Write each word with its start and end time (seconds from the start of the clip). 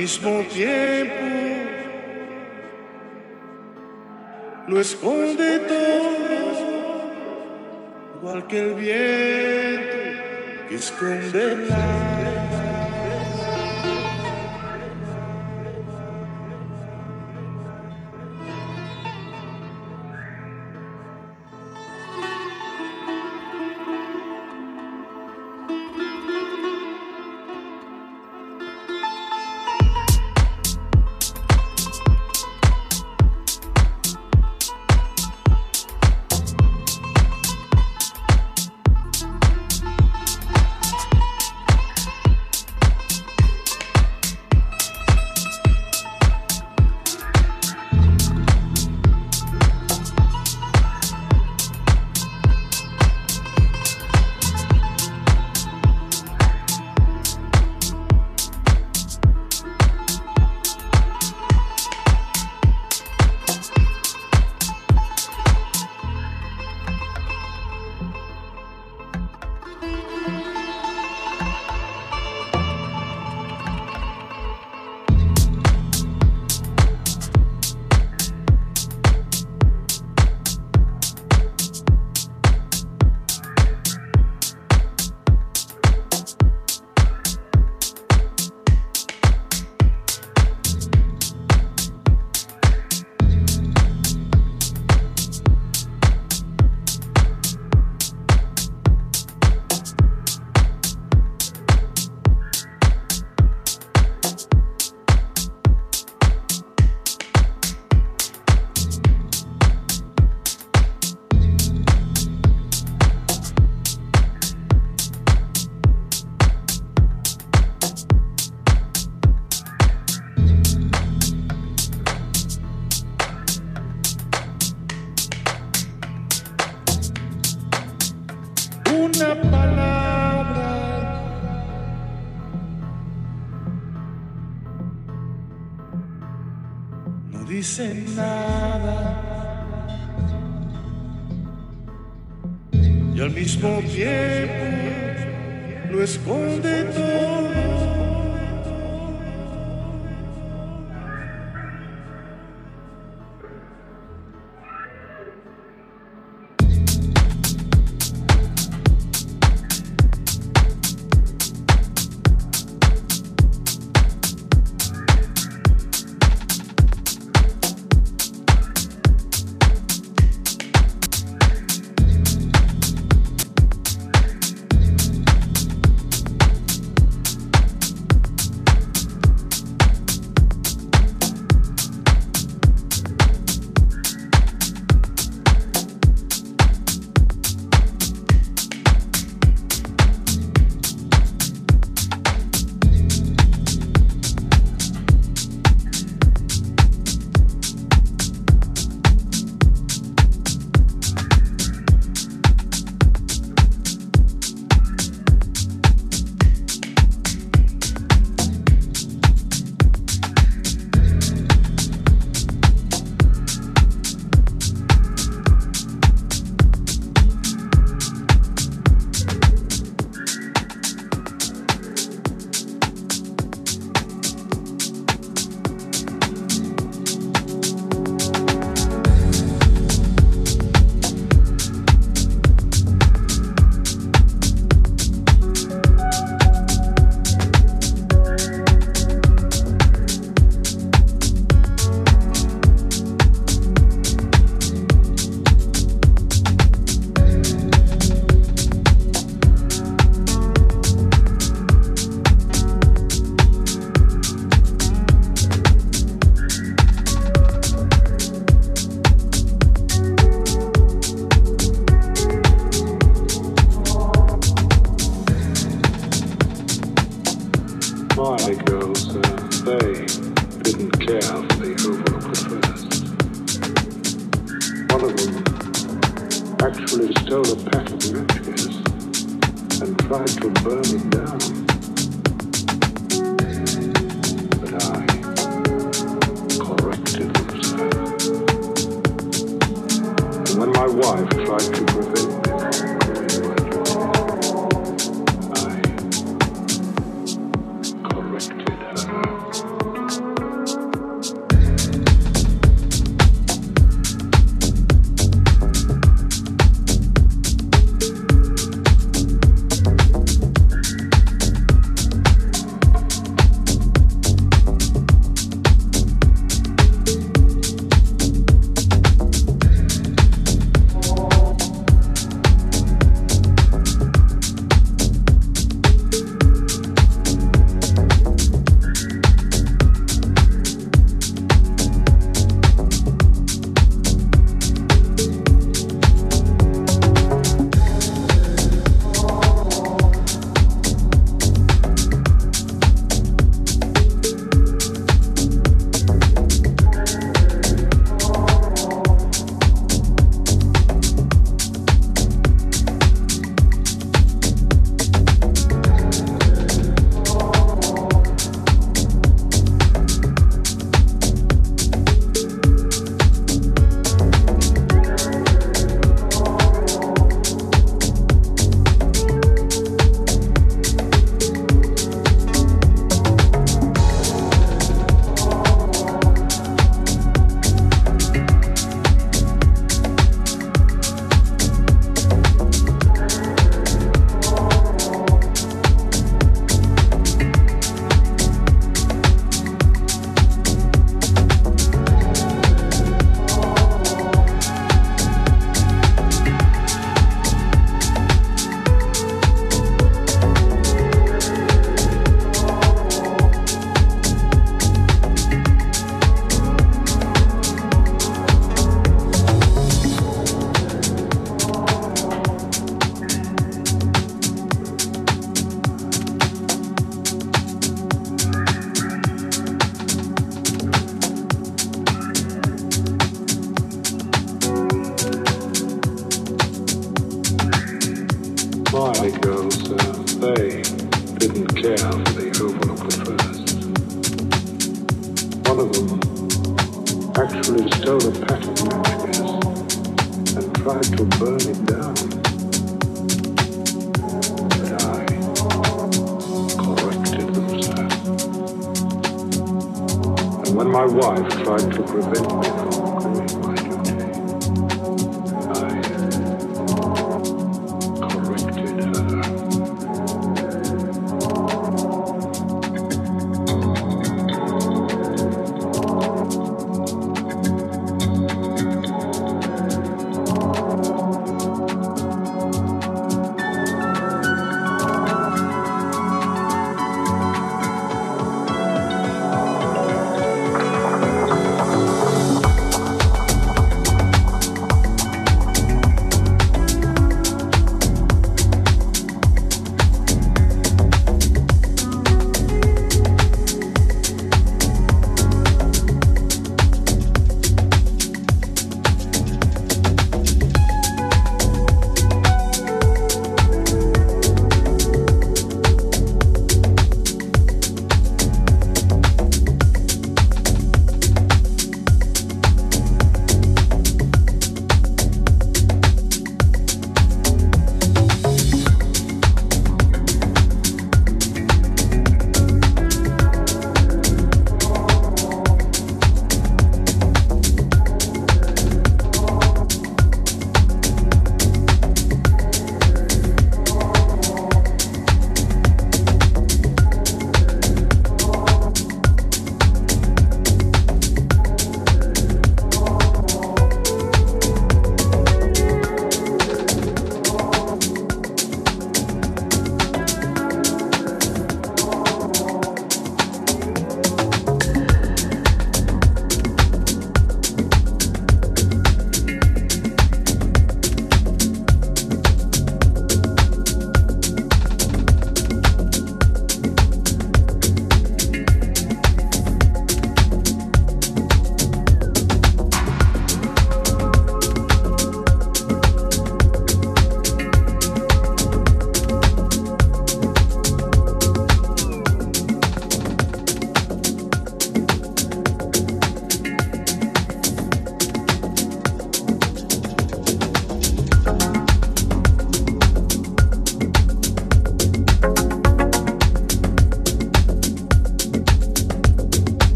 Lisbon, 0.00 0.44
Pierre. 0.44 0.69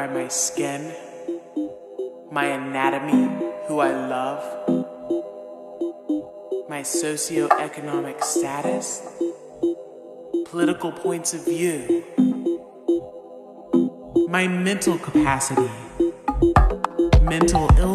by 0.00 0.06
my 0.06 0.28
skin, 0.28 0.94
my 2.32 2.46
anatomy, 2.46 3.28
who 3.68 3.80
I 3.80 3.90
love, 4.08 4.42
my 6.70 6.80
socioeconomic 6.80 8.24
status, 8.24 9.06
political 10.46 10.90
points 10.90 11.34
of 11.34 11.44
view, 11.44 12.02
my 14.30 14.48
mental 14.48 14.96
capacity, 14.96 15.70
mental 17.20 17.68
illness. 17.76 17.89